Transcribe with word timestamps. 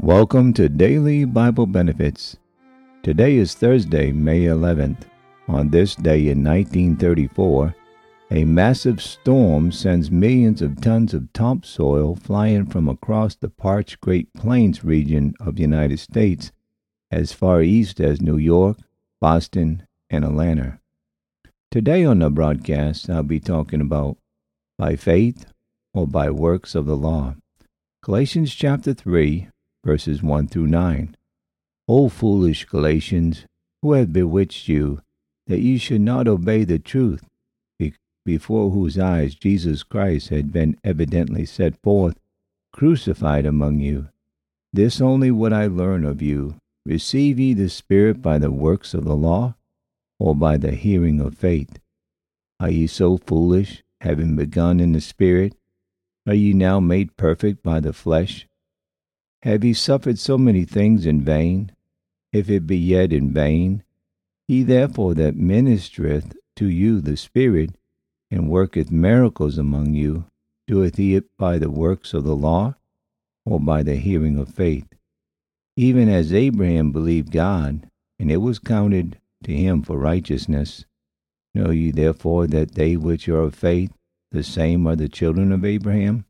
Welcome 0.00 0.54
to 0.54 0.70
Daily 0.70 1.26
Bible 1.26 1.66
Benefits. 1.66 2.38
Today 3.02 3.36
is 3.36 3.54
Thursday, 3.54 4.10
May 4.10 4.44
11th. 4.44 5.02
On 5.48 5.68
this 5.68 5.94
day 5.94 6.28
in 6.28 6.42
1934, 6.42 7.74
a 8.30 8.44
massive 8.44 9.02
storm 9.02 9.70
sends 9.70 10.10
millions 10.10 10.62
of 10.62 10.80
tons 10.80 11.12
of 11.12 11.30
topsoil 11.34 12.16
flying 12.16 12.66
from 12.66 12.88
across 12.88 13.34
the 13.34 13.50
parched 13.50 14.00
Great 14.00 14.32
Plains 14.32 14.82
region 14.82 15.34
of 15.38 15.56
the 15.56 15.62
United 15.62 16.00
States 16.00 16.52
as 17.10 17.34
far 17.34 17.62
east 17.62 18.00
as 18.00 18.22
New 18.22 18.38
York, 18.38 18.78
Boston, 19.20 19.86
and 20.08 20.24
Atlanta. 20.24 20.80
Today 21.70 22.04
on 22.04 22.20
the 22.20 22.30
broadcast, 22.30 23.10
I'll 23.10 23.22
be 23.22 23.40
talking 23.40 23.82
about 23.82 24.16
by 24.78 24.96
faith 24.96 25.46
or 25.92 26.08
by 26.08 26.30
works 26.30 26.74
of 26.74 26.86
the 26.86 26.96
law. 26.96 27.36
Galatians 28.02 28.52
chapter 28.52 28.94
3, 28.94 29.48
verses 29.84 30.22
1 30.22 30.48
through 30.48 30.66
9. 30.66 31.16
O 31.88 32.08
foolish 32.08 32.64
Galatians, 32.64 33.46
who 33.82 33.92
hath 33.92 34.12
bewitched 34.12 34.68
you, 34.68 35.00
that 35.46 35.60
ye 35.60 35.78
should 35.78 36.00
not 36.00 36.28
obey 36.28 36.64
the 36.64 36.78
truth, 36.78 37.24
before 38.24 38.70
whose 38.70 38.98
eyes 38.98 39.34
Jesus 39.34 39.82
Christ 39.82 40.28
had 40.28 40.52
been 40.52 40.78
evidently 40.84 41.44
set 41.44 41.74
forth, 41.82 42.18
crucified 42.72 43.44
among 43.44 43.80
you? 43.80 44.08
This 44.72 45.00
only 45.00 45.30
would 45.30 45.52
I 45.52 45.66
learn 45.66 46.04
of 46.04 46.22
you. 46.22 46.54
Receive 46.86 47.38
ye 47.38 47.52
the 47.54 47.68
Spirit 47.68 48.22
by 48.22 48.38
the 48.38 48.50
works 48.50 48.94
of 48.94 49.04
the 49.04 49.16
law, 49.16 49.54
or 50.18 50.34
by 50.34 50.56
the 50.56 50.72
hearing 50.72 51.20
of 51.20 51.36
faith? 51.36 51.78
Are 52.60 52.70
ye 52.70 52.86
so 52.86 53.18
foolish, 53.18 53.82
having 54.00 54.36
begun 54.36 54.80
in 54.80 54.92
the 54.92 55.00
Spirit? 55.00 55.54
Are 56.26 56.34
ye 56.34 56.52
now 56.52 56.80
made 56.80 57.16
perfect 57.16 57.62
by 57.62 57.80
the 57.80 57.92
flesh? 57.92 58.46
Have 59.42 59.64
ye 59.64 59.72
suffered 59.72 60.18
so 60.18 60.38
many 60.38 60.64
things 60.64 61.04
in 61.04 61.20
vain? 61.20 61.72
If 62.32 62.48
it 62.48 62.66
be 62.66 62.78
yet 62.78 63.12
in 63.12 63.32
vain, 63.32 63.82
he 64.46 64.62
therefore 64.62 65.14
that 65.14 65.36
ministereth 65.36 66.34
to 66.56 66.66
you 66.66 67.00
the 67.00 67.16
Spirit, 67.16 67.76
and 68.30 68.48
worketh 68.48 68.90
miracles 68.90 69.58
among 69.58 69.94
you, 69.94 70.26
doeth 70.68 70.96
he 70.96 71.14
it 71.16 71.24
by 71.36 71.58
the 71.58 71.70
works 71.70 72.14
of 72.14 72.24
the 72.24 72.36
law, 72.36 72.76
or 73.44 73.58
by 73.58 73.82
the 73.82 73.96
hearing 73.96 74.38
of 74.38 74.48
faith? 74.48 74.86
Even 75.76 76.08
as 76.08 76.32
Abraham 76.32 76.92
believed 76.92 77.32
God, 77.32 77.88
and 78.18 78.30
it 78.30 78.36
was 78.36 78.58
counted 78.58 79.18
to 79.42 79.52
him 79.52 79.82
for 79.82 79.98
righteousness. 79.98 80.84
Know 81.54 81.70
ye 81.70 81.90
therefore 81.90 82.46
that 82.46 82.74
they 82.74 82.96
which 82.96 83.28
are 83.28 83.40
of 83.40 83.54
faith, 83.54 83.92
the 84.30 84.44
same 84.44 84.86
are 84.86 84.96
the 84.96 85.08
children 85.08 85.50
of 85.50 85.64
Abraham? 85.64 86.24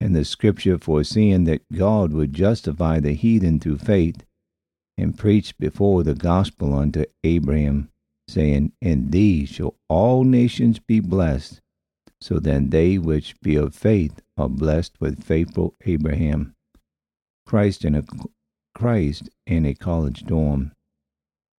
And 0.00 0.14
the 0.14 0.24
scripture 0.24 0.78
foreseeing 0.78 1.44
that 1.44 1.70
God 1.72 2.12
would 2.12 2.32
justify 2.32 3.00
the 3.00 3.12
heathen 3.12 3.58
through 3.58 3.78
faith, 3.78 4.24
and 4.96 5.16
preached 5.16 5.58
before 5.58 6.02
the 6.02 6.14
gospel 6.14 6.74
unto 6.74 7.04
Abraham, 7.24 7.90
saying, 8.28 8.72
In 8.80 9.10
thee 9.10 9.46
shall 9.46 9.74
all 9.88 10.24
nations 10.24 10.78
be 10.78 11.00
blessed. 11.00 11.60
So 12.20 12.38
then 12.40 12.70
they 12.70 12.98
which 12.98 13.40
be 13.40 13.56
of 13.56 13.74
faith 13.74 14.20
are 14.36 14.48
blessed 14.48 15.00
with 15.00 15.22
faithful 15.22 15.74
Abraham. 15.84 16.54
Christ 17.46 17.84
in 17.84 17.94
a 17.94 18.04
Christ 18.74 19.28
in 19.46 19.64
a 19.64 19.74
college 19.74 20.24
dorm. 20.24 20.72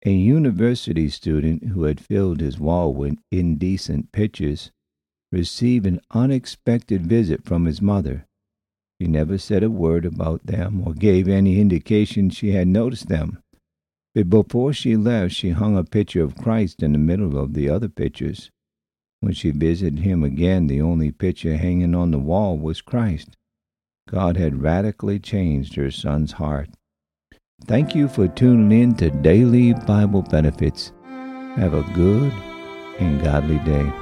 A 0.04 0.12
university 0.12 1.08
student 1.08 1.64
who 1.64 1.84
had 1.84 2.00
filled 2.00 2.40
his 2.40 2.60
wall 2.60 2.94
with 2.94 3.18
indecent 3.32 4.12
pictures 4.12 4.70
received 5.32 5.86
an 5.86 6.00
unexpected 6.12 7.06
visit 7.06 7.44
from 7.44 7.64
his 7.64 7.82
mother. 7.82 8.27
She 9.00 9.06
never 9.06 9.38
said 9.38 9.62
a 9.62 9.70
word 9.70 10.04
about 10.04 10.46
them 10.46 10.82
or 10.84 10.92
gave 10.92 11.28
any 11.28 11.60
indication 11.60 12.30
she 12.30 12.50
had 12.50 12.66
noticed 12.66 13.08
them. 13.08 13.38
But 14.14 14.28
before 14.28 14.72
she 14.72 14.96
left, 14.96 15.34
she 15.34 15.50
hung 15.50 15.76
a 15.76 15.84
picture 15.84 16.22
of 16.22 16.36
Christ 16.36 16.82
in 16.82 16.92
the 16.92 16.98
middle 16.98 17.38
of 17.38 17.54
the 17.54 17.68
other 17.70 17.88
pictures. 17.88 18.50
When 19.20 19.32
she 19.32 19.50
visited 19.50 20.00
him 20.00 20.24
again, 20.24 20.66
the 20.66 20.80
only 20.80 21.12
picture 21.12 21.56
hanging 21.56 21.94
on 21.94 22.10
the 22.10 22.18
wall 22.18 22.58
was 22.58 22.80
Christ. 22.80 23.36
God 24.08 24.36
had 24.36 24.62
radically 24.62 25.18
changed 25.18 25.74
her 25.76 25.90
son's 25.90 26.32
heart. 26.32 26.70
Thank 27.66 27.94
you 27.94 28.08
for 28.08 28.26
tuning 28.26 28.80
in 28.80 28.94
to 28.96 29.10
Daily 29.10 29.74
Bible 29.74 30.22
Benefits. 30.22 30.92
Have 31.56 31.74
a 31.74 31.82
good 31.94 32.32
and 32.98 33.22
godly 33.22 33.58
day. 33.58 33.92